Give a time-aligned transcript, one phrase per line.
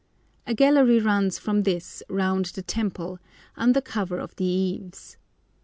[0.47, 3.19] A gallery runs from this round the temple,
[3.55, 5.15] under cover of the eaves.